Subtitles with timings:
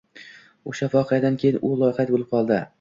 [0.71, 2.63] Oʻsha voqeadan keyin u loqayd boʻlib qoldi